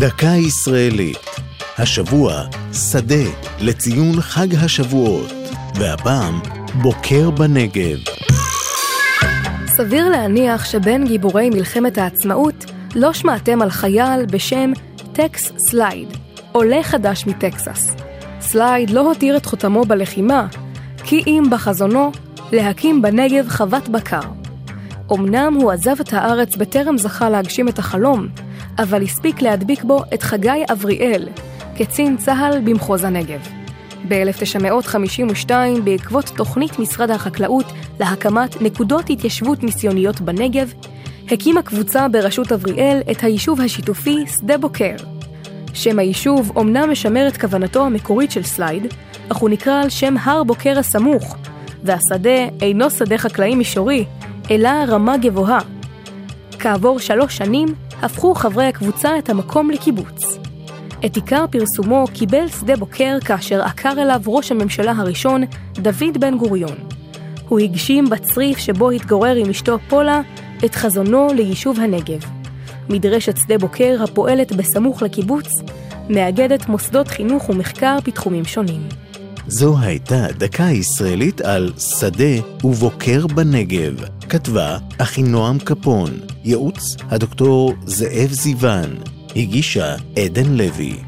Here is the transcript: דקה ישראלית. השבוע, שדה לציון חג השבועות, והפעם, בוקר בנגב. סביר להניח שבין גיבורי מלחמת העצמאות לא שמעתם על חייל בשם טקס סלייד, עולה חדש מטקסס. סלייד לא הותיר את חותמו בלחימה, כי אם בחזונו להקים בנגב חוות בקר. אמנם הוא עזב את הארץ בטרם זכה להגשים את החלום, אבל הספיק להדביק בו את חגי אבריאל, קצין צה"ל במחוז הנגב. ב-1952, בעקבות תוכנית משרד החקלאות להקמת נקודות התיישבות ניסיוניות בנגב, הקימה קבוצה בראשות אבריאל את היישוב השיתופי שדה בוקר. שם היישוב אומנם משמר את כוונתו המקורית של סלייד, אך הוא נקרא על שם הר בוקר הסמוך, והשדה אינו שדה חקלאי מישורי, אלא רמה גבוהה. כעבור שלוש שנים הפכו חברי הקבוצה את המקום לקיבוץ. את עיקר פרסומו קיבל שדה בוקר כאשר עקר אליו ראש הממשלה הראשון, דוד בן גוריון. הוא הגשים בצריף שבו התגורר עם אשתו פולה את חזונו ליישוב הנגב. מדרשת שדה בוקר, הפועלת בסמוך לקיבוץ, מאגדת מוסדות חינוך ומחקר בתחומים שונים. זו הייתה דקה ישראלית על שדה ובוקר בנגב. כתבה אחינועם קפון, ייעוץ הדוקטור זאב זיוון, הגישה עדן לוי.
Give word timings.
דקה 0.00 0.26
ישראלית. 0.26 1.18
השבוע, 1.78 2.42
שדה 2.72 3.30
לציון 3.60 4.20
חג 4.20 4.54
השבועות, 4.54 5.32
והפעם, 5.74 6.40
בוקר 6.82 7.30
בנגב. 7.30 7.98
סביר 9.66 10.08
להניח 10.08 10.64
שבין 10.64 11.06
גיבורי 11.06 11.50
מלחמת 11.50 11.98
העצמאות 11.98 12.64
לא 12.94 13.12
שמעתם 13.12 13.62
על 13.62 13.70
חייל 13.70 14.26
בשם 14.26 14.72
טקס 15.12 15.52
סלייד, 15.58 16.08
עולה 16.52 16.82
חדש 16.82 17.26
מטקסס. 17.26 17.94
סלייד 18.40 18.90
לא 18.90 19.00
הותיר 19.00 19.36
את 19.36 19.46
חותמו 19.46 19.84
בלחימה, 19.84 20.46
כי 21.04 21.22
אם 21.26 21.42
בחזונו 21.50 22.12
להקים 22.52 23.02
בנגב 23.02 23.48
חוות 23.48 23.88
בקר. 23.88 24.45
אמנם 25.12 25.54
הוא 25.54 25.72
עזב 25.72 26.00
את 26.00 26.12
הארץ 26.12 26.56
בטרם 26.56 26.98
זכה 26.98 27.30
להגשים 27.30 27.68
את 27.68 27.78
החלום, 27.78 28.28
אבל 28.78 29.02
הספיק 29.02 29.42
להדביק 29.42 29.84
בו 29.84 30.02
את 30.14 30.22
חגי 30.22 30.64
אבריאל, 30.72 31.28
קצין 31.78 32.16
צה"ל 32.16 32.60
במחוז 32.64 33.04
הנגב. 33.04 33.40
ב-1952, 34.08 35.50
בעקבות 35.84 36.32
תוכנית 36.36 36.78
משרד 36.78 37.10
החקלאות 37.10 37.66
להקמת 38.00 38.62
נקודות 38.62 39.10
התיישבות 39.10 39.62
ניסיוניות 39.64 40.20
בנגב, 40.20 40.72
הקימה 41.30 41.62
קבוצה 41.62 42.08
בראשות 42.08 42.52
אבריאל 42.52 43.00
את 43.10 43.24
היישוב 43.24 43.60
השיתופי 43.60 44.24
שדה 44.26 44.58
בוקר. 44.58 44.94
שם 45.74 45.98
היישוב 45.98 46.52
אומנם 46.56 46.90
משמר 46.90 47.28
את 47.28 47.36
כוונתו 47.36 47.84
המקורית 47.84 48.30
של 48.30 48.42
סלייד, 48.42 48.86
אך 49.28 49.36
הוא 49.36 49.50
נקרא 49.50 49.82
על 49.82 49.88
שם 49.88 50.14
הר 50.22 50.44
בוקר 50.44 50.78
הסמוך, 50.78 51.36
והשדה 51.82 52.48
אינו 52.62 52.90
שדה 52.90 53.18
חקלאי 53.18 53.54
מישורי, 53.54 54.04
אלא 54.50 54.70
רמה 54.88 55.16
גבוהה. 55.16 55.58
כעבור 56.58 56.98
שלוש 56.98 57.36
שנים 57.36 57.68
הפכו 58.02 58.34
חברי 58.34 58.64
הקבוצה 58.64 59.18
את 59.18 59.30
המקום 59.30 59.70
לקיבוץ. 59.70 60.38
את 61.06 61.16
עיקר 61.16 61.44
פרסומו 61.50 62.04
קיבל 62.14 62.48
שדה 62.48 62.76
בוקר 62.76 63.18
כאשר 63.24 63.62
עקר 63.62 63.92
אליו 64.02 64.20
ראש 64.26 64.52
הממשלה 64.52 64.92
הראשון, 64.96 65.42
דוד 65.74 66.18
בן 66.20 66.38
גוריון. 66.38 66.76
הוא 67.48 67.58
הגשים 67.58 68.10
בצריף 68.10 68.58
שבו 68.58 68.90
התגורר 68.90 69.34
עם 69.36 69.50
אשתו 69.50 69.78
פולה 69.88 70.20
את 70.64 70.74
חזונו 70.74 71.28
ליישוב 71.34 71.80
הנגב. 71.80 72.20
מדרשת 72.88 73.36
שדה 73.36 73.58
בוקר, 73.58 74.02
הפועלת 74.04 74.52
בסמוך 74.52 75.02
לקיבוץ, 75.02 75.48
מאגדת 76.08 76.68
מוסדות 76.68 77.08
חינוך 77.08 77.48
ומחקר 77.48 77.98
בתחומים 78.04 78.44
שונים. 78.44 78.88
זו 79.46 79.78
הייתה 79.78 80.26
דקה 80.38 80.62
ישראלית 80.62 81.40
על 81.40 81.72
שדה 81.78 82.64
ובוקר 82.64 83.26
בנגב. 83.26 84.15
כתבה 84.28 84.78
אחינועם 84.98 85.58
קפון, 85.58 86.10
ייעוץ 86.44 86.96
הדוקטור 87.10 87.74
זאב 87.84 88.30
זיוון, 88.30 88.96
הגישה 89.36 89.96
עדן 90.18 90.52
לוי. 90.52 91.05